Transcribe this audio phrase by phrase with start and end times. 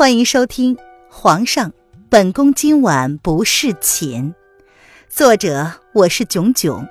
[0.00, 0.76] 欢迎收听
[1.10, 1.74] 《皇上，
[2.08, 4.32] 本宫今晚不侍寝》，
[5.10, 6.88] 作者我是囧囧，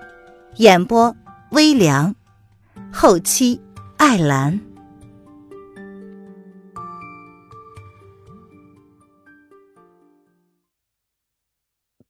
[0.58, 1.16] 演播
[1.50, 2.16] 微凉，
[2.94, 3.60] 后期
[3.98, 4.62] 艾兰。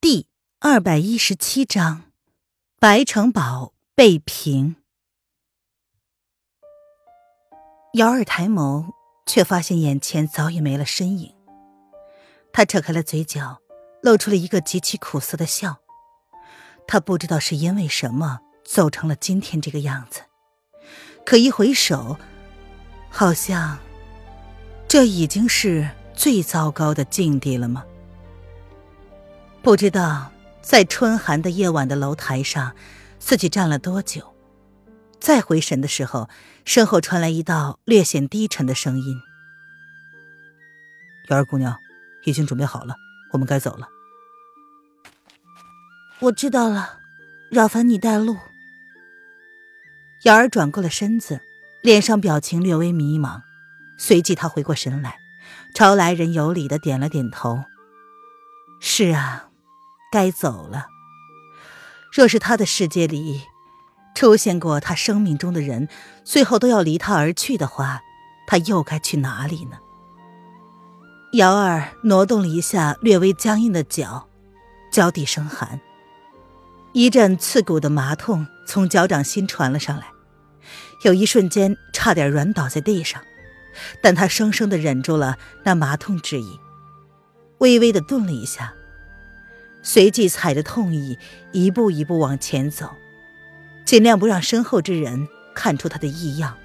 [0.02, 0.27] 第
[0.59, 2.11] 二百一十七章，
[2.77, 4.75] 白城堡被平。
[7.93, 8.98] 姚二抬眸。
[9.30, 11.32] 却发现眼前早已没了身影。
[12.51, 13.60] 他扯开了嘴角，
[14.02, 15.78] 露出了一个极其苦涩的笑。
[16.88, 20.21] 他不知道是因为什么走成了今天这个样子，
[21.24, 22.18] 可一回首，
[23.11, 23.78] 好像
[24.88, 27.86] 这已经是最糟糕的境地了吗？
[29.61, 32.75] 不知道在春寒的夜晚的楼台上，
[33.19, 34.33] 自己站了多久。
[35.19, 36.30] 再回神的时候，
[36.66, 39.19] 身后传来一道略显低沉的声音
[41.30, 41.77] ：“瑶儿姑娘，
[42.25, 42.95] 已经准备好了，
[43.33, 43.88] 我们该走了。”
[46.21, 46.99] 我知道了，
[47.52, 48.38] 扰烦你带路。
[50.23, 51.41] 瑶儿转过了身子，
[51.81, 53.41] 脸上表情略微迷茫，
[53.97, 55.19] 随即她回过神来，
[55.75, 57.66] 朝来人有礼的点了点头
[58.81, 59.49] ：“是啊，
[60.11, 60.88] 该走了。
[62.11, 63.44] 若是他的世界里……”
[64.20, 65.88] 出现过他生命中的人，
[66.25, 68.02] 最后都要离他而去的话，
[68.45, 69.78] 他又该去哪里呢？
[71.31, 74.28] 瑶儿挪动了一下略微僵硬的脚，
[74.92, 75.80] 脚底生寒，
[76.92, 80.08] 一阵刺骨的麻痛从脚掌心传了上来，
[81.06, 83.22] 有一瞬间差点软倒在地上，
[84.03, 86.59] 但他生生的忍住了那麻痛之意，
[87.59, 88.73] 微微的顿了一下，
[89.81, 91.17] 随即踩着痛意
[91.53, 92.92] 一步一步往前走。
[93.89, 96.55] 尽量不让身后之人看出他的异样。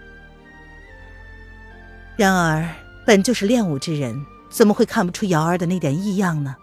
[2.17, 2.69] 然而，
[3.06, 6.55] 本就是练武之人，怎么会看不出瑶儿的那点异样呢？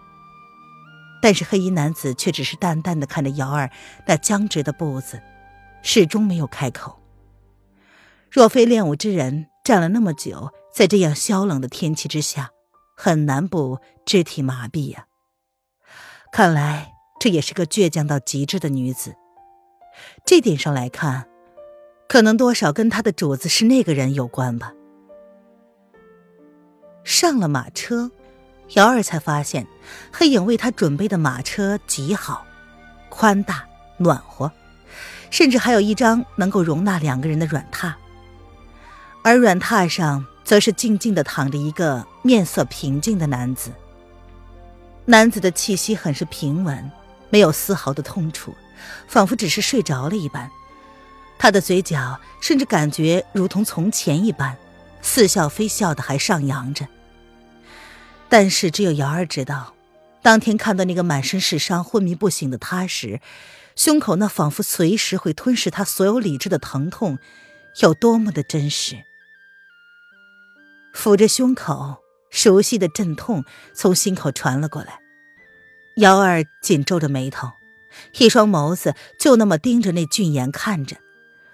[1.20, 3.72] 但是黑衣男子却只是淡淡的看着瑶儿
[4.06, 5.20] 那僵直的步子，
[5.82, 7.02] 始终没有开口。
[8.30, 12.50] 若非练武之人站了那么久，在这样萧冷的天气之下，
[12.96, 15.06] 很难不肢体麻痹呀。
[16.30, 19.16] 看来，这也是个倔强到极致的女子。
[20.24, 21.26] 这点上来看，
[22.08, 24.72] 可能多少跟他的主子是那个人有关吧。
[27.04, 28.10] 上了马车，
[28.74, 29.66] 瑶儿才发现，
[30.12, 32.46] 黑影为他准备的马车极好，
[33.08, 33.64] 宽大
[33.98, 34.50] 暖和，
[35.30, 37.92] 甚至还有一张能够容纳两个人的软榻。
[39.24, 43.70] 而软榻上，则是静静的躺着一个面色平静的男子。
[45.04, 46.90] 男子的气息很是平稳，
[47.30, 48.54] 没有丝毫的痛楚。
[49.06, 50.50] 仿佛只是睡着了一般，
[51.38, 54.56] 他的嘴角甚至感觉如同从前一般，
[55.00, 56.86] 似笑非笑的还上扬着。
[58.28, 59.74] 但是只有瑶儿知道，
[60.22, 63.20] 当天看到那个满身是伤、昏迷不醒的他时，
[63.76, 67.18] 胸口那仿佛随时会吞噬他所有理智的疼痛，
[67.80, 69.04] 有多么的真实。
[70.94, 71.96] 抚着胸口，
[72.30, 73.44] 熟悉的阵痛
[73.74, 75.00] 从心口传了过来，
[75.96, 77.50] 瑶儿紧皱着眉头。
[78.18, 80.96] 一双眸子就那么盯着那俊颜看着，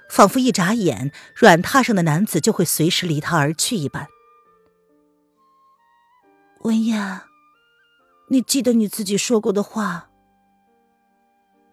[0.08, 4.08] 仿佛一眨眼，软榻上的男子就会随时离他而去一般。
[6.60, 7.20] 文燕，
[8.30, 10.10] 你记得你自己说过的话，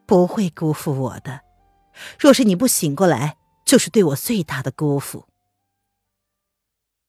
[0.05, 1.41] 不会辜负我的。
[2.19, 5.27] 若是你不醒过来，就是对我最大的辜负。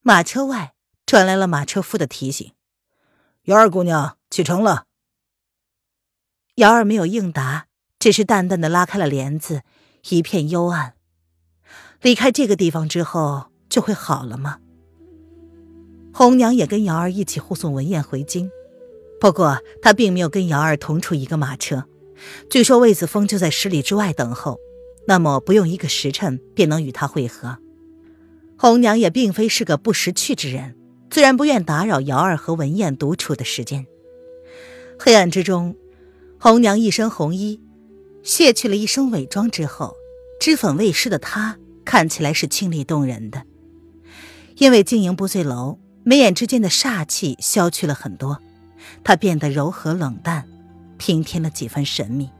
[0.00, 2.52] 马车外传来了马车夫的提醒
[3.44, 4.84] ：“瑶儿姑娘启程了。”
[6.56, 7.66] 瑶儿没有应答，
[7.98, 9.60] 只是淡淡的拉开了帘子，
[10.08, 10.94] 一片幽暗。
[12.00, 14.56] 离开这个地方之后就会好了吗？
[16.14, 18.50] 红娘也跟瑶儿一起护送文燕回京，
[19.20, 21.84] 不过她并没有跟瑶儿同处一个马车。
[22.48, 24.58] 据说魏子峰就在十里之外等候，
[25.06, 27.58] 那么不用一个时辰便能与他会合。
[28.56, 30.74] 红娘也并非是个不识趣之人，
[31.10, 33.86] 自然不愿打扰瑶儿和文燕独处的时间。
[34.98, 35.76] 黑暗之中。
[36.38, 37.60] 红娘一身红衣，
[38.22, 39.94] 卸去了一身伪装之后，
[40.38, 43.42] 脂粉未施的她看起来是清丽动人的。
[44.58, 48.38] 因为经营不醉楼，眉眼之间的煞气消去了很多，
[49.02, 50.46] 她变得柔和冷淡，
[50.98, 52.30] 平添了几分神秘。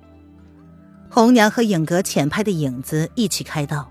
[1.08, 3.90] 红娘和影阁浅拍的影子一起开道，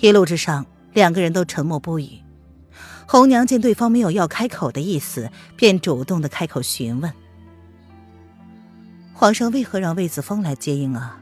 [0.00, 2.18] 一路之上，两个人都沉默不语。
[3.06, 7.12] 红娘见对方没有要开口的意思，便主动的开口询问。
[9.18, 11.18] 皇上为何让魏子峰来接应啊？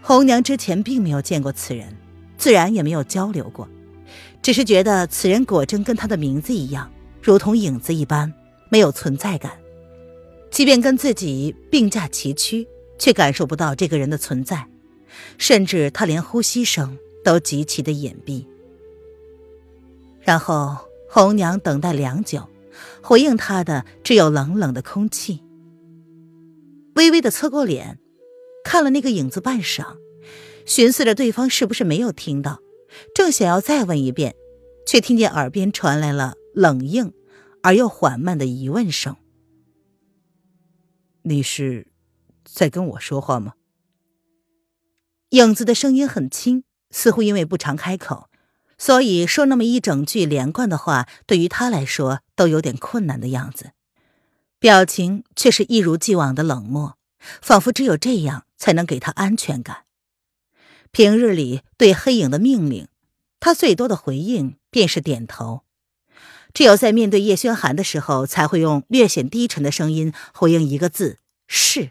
[0.00, 1.96] 红娘之前并没有见过此人，
[2.38, 3.68] 自然也没有交流过，
[4.40, 6.88] 只是觉得此人果真跟他的名字一样，
[7.20, 8.32] 如同影子一般，
[8.68, 9.50] 没有存在感。
[10.52, 14.64] 即便跟自己并驾齐驱，却感受不到这个人的存在，
[15.38, 18.46] 甚至他连呼吸声都极其的隐蔽。
[20.20, 20.76] 然后
[21.08, 22.46] 红娘等待良久，
[23.02, 25.42] 回应他的只有冷冷的空气。
[27.00, 27.98] 微微的侧过脸，
[28.62, 29.96] 看了那个影子半晌，
[30.66, 32.60] 寻思着对方是不是没有听到，
[33.14, 34.36] 正想要再问一遍，
[34.86, 37.14] 却听见耳边传来了冷硬
[37.62, 39.16] 而又缓慢的疑问声。
[41.22, 41.86] 你是
[42.44, 43.54] 在跟我说话吗？
[45.30, 48.28] 影子的声音很轻，似乎因为不常开口，
[48.76, 53.70] 所以说那么一整句连贯的话，对于他来说都有点困难的样子。
[54.60, 56.98] 表情却是一如既往的冷漠，
[57.40, 59.84] 仿佛只有这样才能给他安全感。
[60.92, 62.86] 平日里对黑影的命令，
[63.40, 65.62] 他最多的回应便是点头。
[66.52, 71.18] 只有在面对叶轩寒的时候，才会用略显低沉的声音回应一个字
[71.48, 71.90] “是”。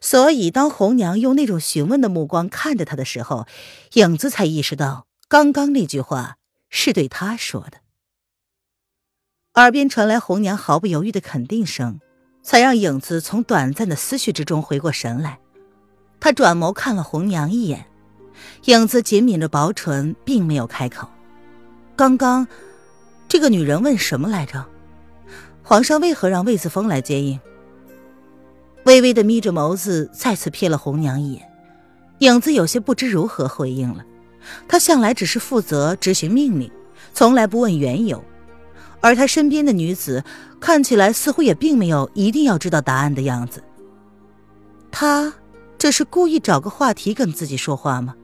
[0.00, 3.46] 所以，当红娘用那种询问的目光看着他的时候，
[3.92, 6.38] 影子才意识到，刚刚那句话
[6.68, 7.78] 是对他说的。
[9.54, 12.00] 耳边传来红娘毫不犹豫的肯定声，
[12.40, 15.40] 才让影子从短暂的思绪之中回过神来。
[16.20, 17.86] 他转眸看了红娘一眼，
[18.66, 21.08] 影子紧抿着薄唇，并没有开口。
[21.96, 22.46] 刚刚。
[23.26, 24.66] 这个女人问什么来着？
[25.62, 27.38] 皇上为何让魏子峰来接应？
[28.84, 31.48] 微微的眯着眸子，再次瞥了红娘一眼。
[32.18, 34.04] 影子有些不知如何回应了。
[34.66, 36.68] 他向来只是负责执行命令，
[37.12, 38.24] 从来不问缘由。
[39.00, 40.22] 而他身边的女子
[40.60, 43.62] 看起来似乎也并没有一定要知道答案的样子。
[44.90, 45.32] 他
[45.78, 48.14] 这是故意找个话题跟自己说话吗？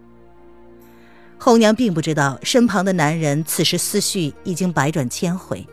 [1.39, 5.67] 红娘并不知道身旁的男人此时思绪已经百转千回，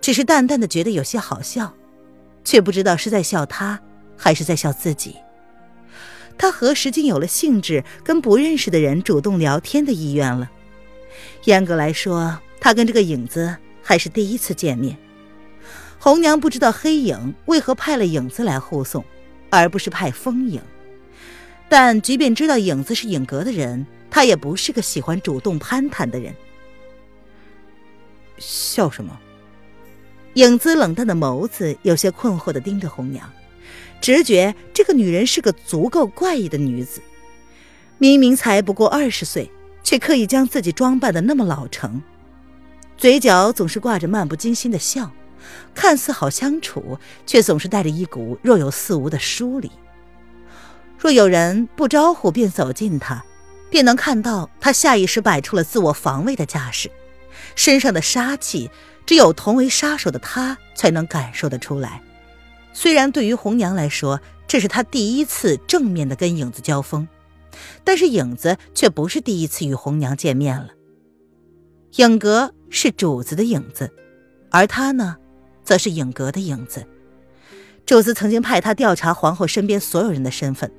[0.00, 1.72] 只是淡淡的觉得有些好笑，
[2.44, 3.78] 却不知道是在笑他，
[4.16, 5.16] 还是在笑自己。
[6.38, 10.50] 他何时竟有了兴致跟不认识的人主动聊天的意愿了？
[11.44, 14.96] 严格来说，他跟这个影子还是第一次见面。
[15.98, 19.04] 红娘不知道黑影为何派了影子来护送，
[19.50, 20.62] 而不是派风影，
[21.68, 23.86] 但即便知道影子是影阁的人。
[24.10, 26.34] 她也不是个喜欢主动攀谈的人。
[28.38, 29.18] 笑什么？
[30.34, 33.28] 影子冷淡的眸子有些困惑的盯着红娘，
[34.00, 37.00] 直觉这个女人是个足够怪异的女子。
[37.98, 39.50] 明明才不过二十岁，
[39.84, 42.02] 却刻意将自己装扮的那么老成，
[43.00, 45.10] 嘴角总是挂着漫不经心的笑，
[45.74, 49.70] 看似好相处，却总是带着一股若有似无的疏离。
[50.98, 53.24] 若有人不招呼便走近他。
[53.70, 56.90] 便能看到他下意识摆出了自我防卫的架势，
[57.54, 58.68] 身上的杀气
[59.06, 62.02] 只有同为杀手的他才能感受得出来。
[62.72, 67.06] 虽然对于红娘来说，这是他第一次正面的跟影子交锋，
[67.84, 70.70] 但是影子却不是第一次与红娘见面了。
[71.96, 73.90] 影阁是主子的影子，
[74.50, 75.16] 而他呢，
[75.64, 76.86] 则是影阁的影子。
[77.84, 80.72] 主子曾经派他调查皇后身边所有人的身份，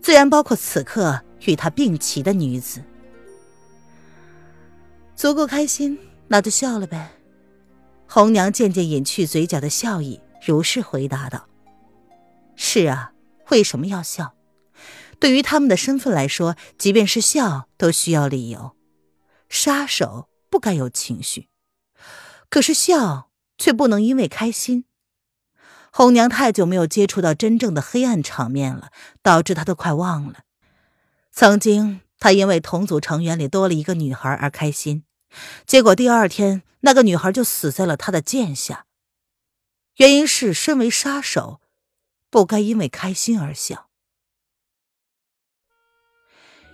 [0.00, 1.22] 自然包括此刻。
[1.46, 2.84] 与他并齐的女子，
[5.16, 5.98] 足够开心，
[6.28, 7.10] 那就笑了呗。
[8.06, 11.48] 红娘渐渐隐去嘴角的笑意，如是回答道
[12.54, 13.10] ：“是啊，
[13.50, 14.34] 为什么要笑？
[15.18, 18.76] 对于他们的身份来说，即便是笑都需要理由。
[19.48, 21.48] 杀手不该有情绪，
[22.50, 24.84] 可是笑却不能因为开心。
[25.90, 28.90] 红娘太久没有接触到真正的黑暗场面了，
[29.22, 30.40] 导致她都快忘了。”
[31.32, 35.04] 曾经，她因为同组成员里多了一个女孩而开心，
[35.66, 38.84] 结果第二天那个女孩就死在了他的剑下。
[39.96, 41.62] 原因是，身为杀手，
[42.28, 43.88] 不该因为开心而笑。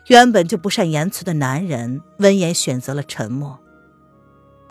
[0.08, 3.60] 原本就不善言辞的男人，闻言选择了沉默。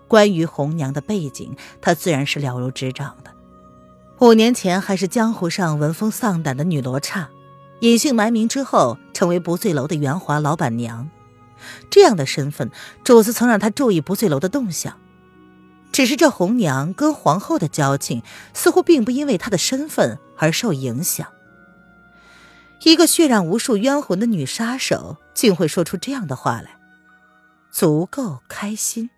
[0.08, 3.32] 关于红娘的背景，他自然是了如指掌的。
[4.20, 7.30] 五年前，还是江湖上闻风丧胆的女罗刹。
[7.82, 11.10] 隐姓埋名之后，成为不醉楼的圆滑老板娘，
[11.92, 12.72] 这样的身份，
[13.04, 14.98] 主子曾让她注意不醉楼的动向。
[15.92, 18.24] 只是这红娘跟皇后的交情，
[18.54, 21.28] 似乎并不因为她的身份而受影响。
[22.84, 26.78] 一个血染无数冤魂的女杀手，竟会说出这样的话来，
[27.72, 29.12] 足够开心。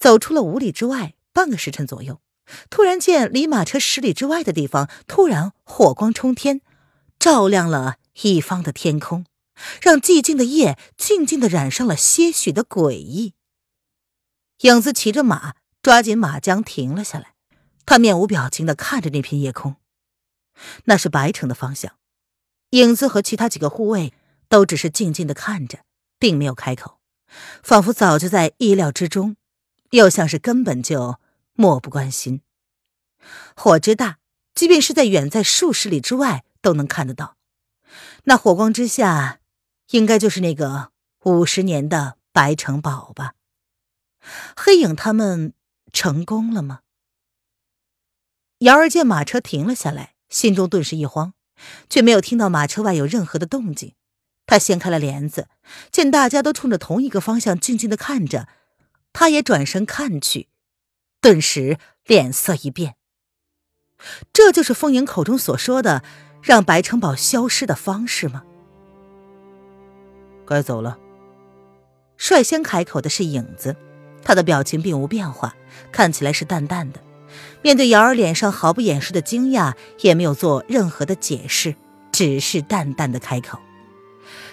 [0.00, 2.20] 走出了五里之外，半个时辰左右。
[2.68, 6.62] 突然见离马车十里之外的地方，突然火光冲天，
[7.20, 9.24] 照亮了一方的天空，
[9.80, 13.34] 让寂静的夜静静的染上了些许的诡异。
[14.62, 17.34] 影子骑着马，抓紧马缰停了下来。
[17.86, 19.76] 他面无表情的看着那片夜空，
[20.84, 21.92] 那是白城的方向。
[22.70, 24.12] 影子和其他几个护卫
[24.48, 25.80] 都只是静静的看着，
[26.18, 26.98] 并没有开口，
[27.62, 29.36] 仿佛早就在意料之中，
[29.90, 31.18] 又像是根本就
[31.54, 32.42] 漠不关心。
[33.54, 34.18] 火之大，
[34.54, 37.36] 即便是在远在数十里之外都能看得到。
[38.24, 39.40] 那火光之下，
[39.90, 40.92] 应该就是那个
[41.24, 43.34] 五十年的白城堡吧？
[44.56, 45.54] 黑影他们
[45.92, 46.80] 成功了吗？
[48.58, 51.34] 瑶儿见马车停了下来，心中顿时一慌，
[51.88, 53.94] 却没有听到马车外有任何的动静。
[54.46, 55.48] 他掀开了帘子，
[55.90, 58.48] 见大家都冲着同一个方向静静的看着，
[59.12, 60.48] 他也转身看去，
[61.20, 62.94] 顿时脸色一变。
[64.32, 66.02] 这就是风影口中所说的
[66.42, 68.44] 让白城堡消失的方式吗？
[70.46, 70.98] 该走了。
[72.16, 73.76] 率先开口的是影子，
[74.22, 75.54] 他的表情并无变化，
[75.92, 77.00] 看起来是淡淡的。
[77.62, 81.76] 面对瑶儿脸上毫不掩饰的惊讶，也没有做任何的解释，
[82.10, 83.60] 只是淡淡的开口。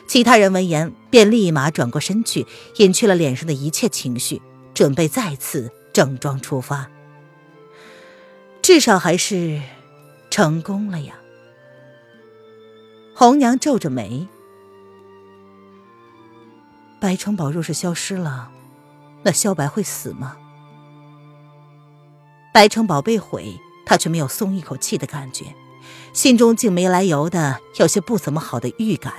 [0.07, 2.47] 其他人闻言便立马转过身去，
[2.77, 4.41] 隐去了脸上的一切情绪，
[4.73, 6.89] 准备再次整装出发。
[8.61, 9.61] 至少还是
[10.29, 11.15] 成功了呀。
[13.13, 14.27] 红娘皱着眉，
[16.99, 18.49] 白城堡若是消失了，
[19.23, 20.37] 那萧白会死吗？
[22.53, 25.53] 白城堡被毁，他却没有松一口气的感觉，
[26.13, 29.13] 心中竟没来由的有些不怎么好的预感。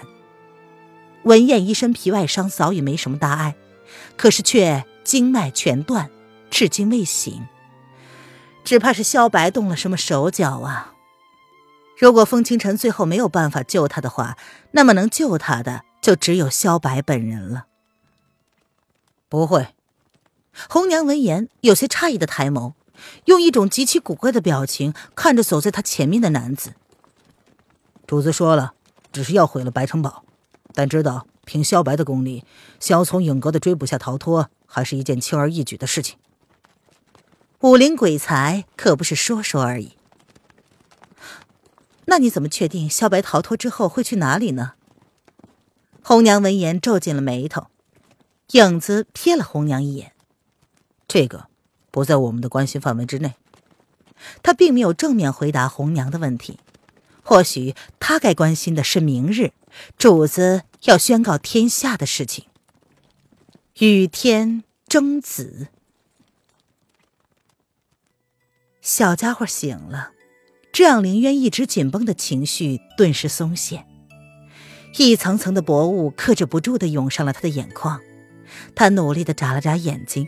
[1.25, 3.55] 文燕一身皮外伤，早已没什么大碍，
[4.17, 6.11] 可是却经脉全断，
[6.51, 7.47] 至今未醒，
[8.65, 10.95] 只怕是萧白动了什么手脚啊！
[11.99, 14.39] 如果风清晨最后没有办法救他的话，
[14.71, 17.67] 那么能救他的就只有萧白本人了。
[19.29, 19.75] 不会，
[20.69, 22.75] 红娘闻言有些诧异的抬眸。
[23.27, 26.75] 用一种极其古怪的表情看着走在他前面的男子。
[28.09, 28.75] 主子说了，
[29.13, 30.25] 只是要毁了白城堡，
[30.79, 32.45] 但知道凭萧白的功力，
[32.79, 36.17] 想要从影阁的追捕下逃脱，还是一件轻而易举的事情。
[37.63, 39.95] 武林鬼才可不是说说而已。
[42.05, 44.75] 那你怎么确定萧白逃脱之后会去哪里呢？
[46.01, 47.67] 红娘闻言皱紧了眉头，
[48.53, 50.13] 影子瞥了红娘一眼，
[51.09, 51.49] 这个。
[51.91, 53.35] 不在我们的关心范围之内。
[54.45, 56.61] 他并没有正面回答红娘的问题。
[57.25, 59.51] 或许他该关心的是明日
[59.97, 62.47] 主子要宣告天下的事情。
[63.79, 65.69] 与天争子，
[68.81, 70.13] 小家伙醒了，
[70.73, 73.87] 这让林渊一直紧绷的情绪顿时松懈，
[74.97, 78.01] 一层层的薄雾克制不住的涌上了他的眼眶。
[78.75, 80.27] 他努力的眨了眨眼睛。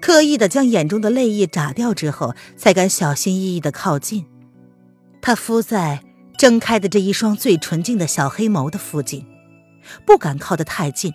[0.00, 4.26] 刻意的将眼中的泪液眨掉之后，才敢小心翼翼的靠近。
[5.20, 6.02] 他敷在
[6.42, 9.24] 睁开的这一双最纯净的小黑眸的附近，
[10.04, 11.14] 不敢靠得太近，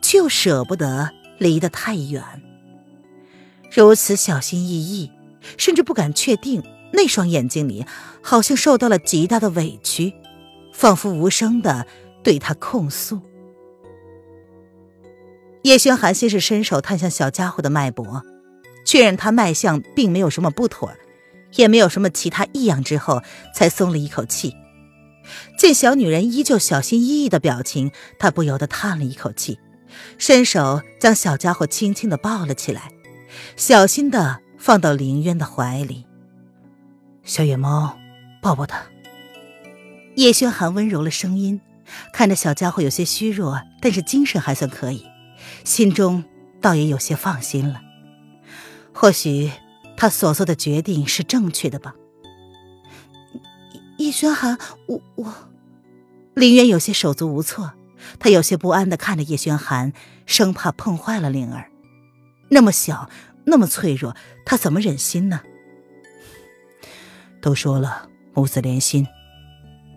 [0.00, 2.24] 却又舍不得离得太远。
[3.70, 5.10] 如此小心翼翼，
[5.58, 7.84] 甚至不敢确定那双眼睛里
[8.22, 10.14] 好像受到了极大的委屈，
[10.72, 11.86] 仿佛无声的
[12.24, 13.20] 对他控诉。
[15.64, 18.22] 叶轩寒先是伸手探向小家伙的脉搏，
[18.86, 20.90] 确认他脉象并没有什么不妥，
[21.56, 23.20] 也没有什么其他异样之后，
[23.54, 24.56] 才松了一口气。
[25.58, 29.58] 见小女人依旧小心翼翼的表情，他不由得叹了一口气，
[30.18, 32.92] 伸手将小家伙轻轻的抱了起来，
[33.56, 36.06] 小心的放到林渊的怀里。
[37.24, 37.98] 小野猫，
[38.40, 38.82] 抱抱他。
[40.16, 41.60] 叶轩寒温柔了声音，
[42.12, 45.06] 看着小家伙有些虚弱，但是精神还算可以。
[45.64, 46.24] 心中
[46.60, 47.80] 倒也有些放心了，
[48.92, 49.50] 或许
[49.96, 51.94] 他所做的决定是正确的吧。
[54.02, 55.32] 叶轩寒，我我，
[56.34, 57.72] 林渊有些手足无措，
[58.18, 59.92] 他有些不安的看着叶轩寒，
[60.26, 61.70] 生怕碰坏了灵儿。
[62.50, 63.08] 那么小，
[63.44, 65.42] 那么脆弱，他怎么忍心呢？
[67.40, 69.06] 都说了母子连心，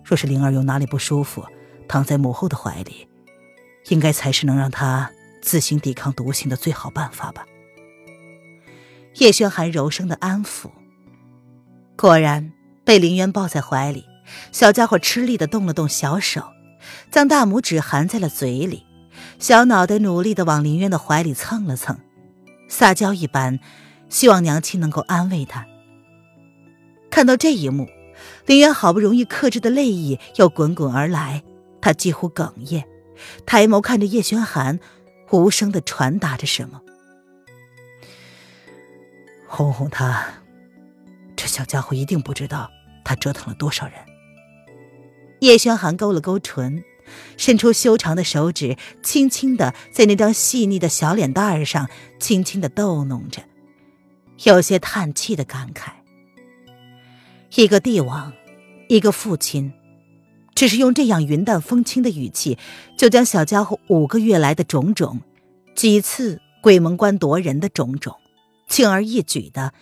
[0.04, 1.44] 若是灵儿有哪里不舒服，
[1.88, 3.08] 躺在母后的怀里，
[3.88, 5.10] 应该才是能让她。
[5.42, 7.46] 自行抵抗毒性的最好办法吧。
[9.20, 10.72] 叶轩寒柔声的安抚。
[11.96, 12.52] 果然，
[12.86, 14.06] 被林渊抱在怀里，
[14.52, 16.44] 小家伙吃力的动了动小手，
[17.12, 18.86] 将大拇指含在了嘴里，
[19.40, 22.00] 小脑袋努力的往林渊的怀里蹭了蹭，
[22.70, 23.60] 撒娇一般，
[24.08, 25.66] 希望娘亲能够安慰他。
[27.10, 27.90] 看到这一幕，
[28.46, 31.44] 林渊好不容易克制的泪意又滚滚而来，
[31.82, 32.86] 他几乎哽咽，
[33.46, 34.80] 抬眸看着叶轩寒。
[35.32, 36.80] 无声的传达着什么。
[39.48, 40.26] 哄哄他。
[41.36, 42.72] 这小家伙一定不知道
[43.06, 43.96] 他折腾了多少人。
[45.40, 46.84] 叶轩寒勾了勾唇，
[47.38, 53.44] 伸出修长的手指，轻轻的在那张细腻的小脸蛋上轻轻的逗弄着，
[54.44, 55.92] 有些叹气的感慨。
[57.56, 58.34] 一个帝王，
[58.90, 59.72] 一个父亲，
[60.56, 62.58] 只是用这样云淡风轻的语气，
[62.98, 65.22] 就将小家伙五个月来的种种，
[65.76, 68.16] 几次鬼门关夺人的种种，
[68.68, 69.74] 轻而易举的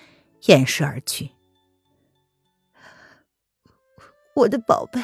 [0.45, 1.29] 掩饰而去。
[4.35, 5.01] 我的宝贝。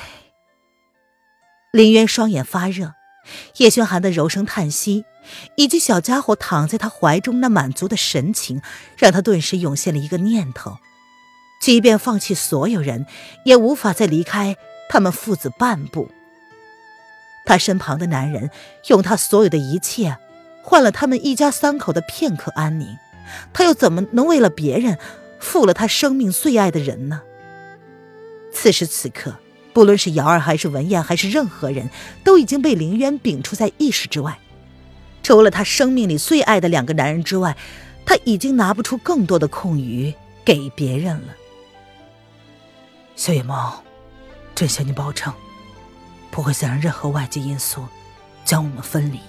[1.72, 2.94] 林渊双眼发热，
[3.58, 5.06] 叶轩寒的柔声叹息，
[5.56, 8.62] 以及小家伙躺在他怀中那满足的神情，
[8.98, 10.78] 让他顿时涌现了一个念头：
[11.62, 13.06] 即便放弃所有人，
[13.46, 14.58] 也无法再离开
[14.90, 16.10] 他们父子半步。
[17.46, 18.50] 他身旁的男人
[18.88, 20.18] 用他所有的一切，
[20.64, 22.98] 换了他们一家三口的片刻安宁，
[23.54, 24.98] 他又怎么能为了别人，
[25.40, 27.22] 负了他生命最爱的人呢？
[28.52, 29.36] 此时此刻。
[29.72, 31.90] 不论是瑶儿还是文燕还是任何人，
[32.24, 34.38] 都已经被凌渊摒除在意识之外。
[35.22, 37.56] 除了他生命里最爱的两个男人之外，
[38.04, 40.12] 他已经拿不出更多的空余
[40.44, 41.36] 给别人了。
[43.16, 43.84] 小野猫，
[44.56, 45.32] 朕向你保证，
[46.32, 47.86] 不会再让任何外界因素
[48.44, 49.20] 将我们分离。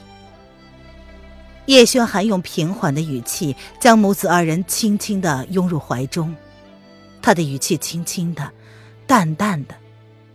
[1.67, 6.35] 叶轩寒用平缓的语气将母子二人轻轻的拥入怀中，
[7.21, 8.51] 他的语气轻轻的，
[9.11, 9.75] 淡淡的。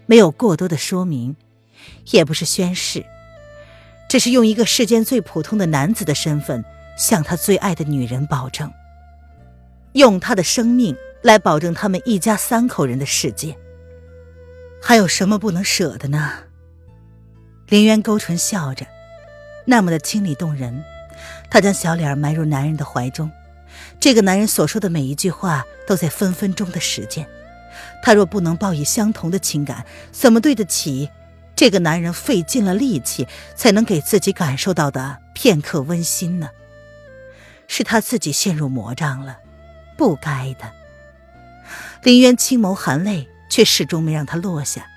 [0.05, 1.34] 没有过多的说明，
[2.12, 3.05] 也不是宣誓，
[4.10, 6.62] 只是用一个世间最普通的男子的身份，
[6.98, 8.70] 向他最爱的女人保证，
[9.94, 13.55] 用他的生命来保证他们一家三口人的世界。
[14.82, 16.34] 还有什么不能舍的呢？
[17.70, 18.86] 林渊勾唇笑着，
[19.63, 20.84] 那么的清丽动人。
[21.50, 23.32] 他将小脸埋入男人的怀中，
[24.01, 27.26] 这个男人所说的每一句话，都在分分钟的实践。
[28.01, 31.10] 他若不能报以相同的情感，怎么对得起
[31.55, 36.49] 这个男人费尽了力气才能给自己感受到的片刻温馨呢？
[37.67, 39.39] 是他自己陷入魔障了，
[39.97, 40.71] 不该的。
[42.03, 44.88] 林渊轻眸含泪，却始终没让他落下。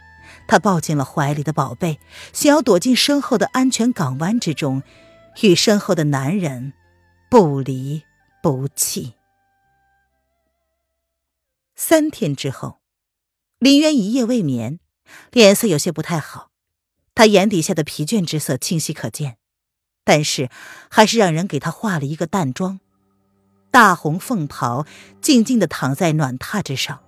[0.46, 1.98] 他抱紧了怀里的宝贝，
[2.32, 4.82] 想要躲进身后的安全港湾之中，
[5.42, 6.72] 与身后的男人
[7.30, 8.02] 不离
[8.42, 9.14] 不弃。
[11.76, 12.77] 三天之后，
[13.58, 14.78] 林渊一夜未眠，
[15.32, 16.50] 脸色有些不太好。
[17.14, 19.36] 他眼底下的疲倦之色清晰可见，
[20.04, 20.48] 但是
[20.88, 22.78] 还是让人给他化了一个淡妆，
[23.72, 24.86] 大红凤袍，
[25.20, 27.00] 静静的躺在暖榻之上。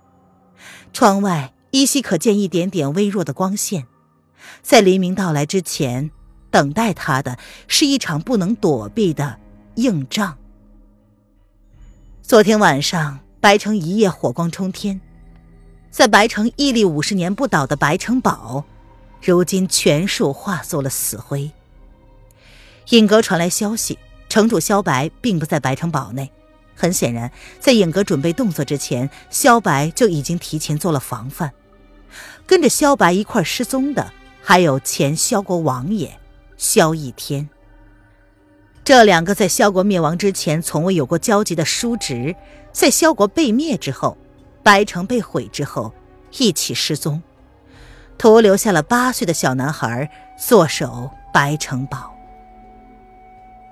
[0.91, 3.87] 窗外依稀可见一点点微弱的光线，
[4.61, 6.11] 在黎明到来之前，
[6.49, 9.39] 等待他的是一场不能躲避的
[9.75, 10.37] 硬仗。
[12.21, 13.19] 昨天晚上。
[13.41, 15.01] 白城一夜火光冲天，
[15.91, 18.63] 在白城屹立五十年不倒的白城堡，
[19.21, 21.51] 如今全数化作了死灰。
[22.91, 23.99] 尹阁传来消息，
[24.29, 26.31] 城主萧白并不在白城堡内。
[26.73, 31.51] 很显然，在尹阁准备动作之前，萧白就已经提前做了防范。
[32.47, 36.17] 跟着萧白一块失踪的，还有前萧国王爷
[36.55, 37.49] 萧逸天。
[38.85, 42.33] 这两个在萧国灭亡之前从未有过交集的叔侄。
[42.71, 44.17] 在萧国被灭之后，
[44.63, 45.93] 白城被毁之后，
[46.37, 47.21] 一起失踪，
[48.17, 52.13] 徒留下了八岁的小男孩坐守白城堡。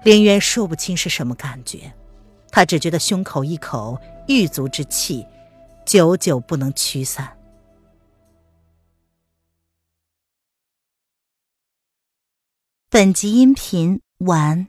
[0.03, 1.93] 凌渊说不清是什么感觉，
[2.51, 5.25] 他只觉得胸口一口狱卒之气，
[5.85, 7.37] 久久不能驱散。
[12.89, 14.67] 本集音频完，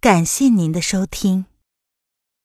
[0.00, 1.46] 感谢您的收听。